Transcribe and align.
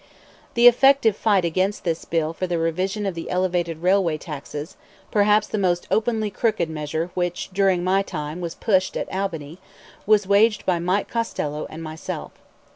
The 0.55 0.65
effective 0.65 1.15
fight 1.15 1.45
against 1.45 1.83
this 1.83 2.05
bill 2.05 2.33
for 2.33 2.47
the 2.47 2.57
revision 2.57 3.05
of 3.05 3.13
the 3.13 3.29
elevated 3.29 3.83
railway 3.83 4.17
taxes 4.17 4.75
perhaps 5.11 5.45
the 5.45 5.59
most 5.59 5.85
openly 5.91 6.31
crooked 6.31 6.71
measure 6.71 7.11
which 7.13 7.51
during 7.53 7.83
my 7.83 8.01
time 8.01 8.41
was 8.41 8.55
pushed 8.55 8.97
at 8.97 9.13
Albany 9.13 9.59
was 10.07 10.25
waged 10.25 10.65
by 10.65 10.79
Mike 10.79 11.07
Costello 11.07 11.67
and 11.69 11.83
myself. 11.83 12.31